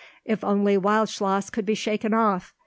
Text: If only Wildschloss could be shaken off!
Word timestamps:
If 0.25 0.43
only 0.43 0.79
Wildschloss 0.79 1.51
could 1.51 1.63
be 1.63 1.75
shaken 1.75 2.11
off! 2.11 2.55